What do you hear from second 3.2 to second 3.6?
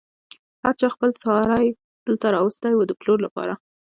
لپاره.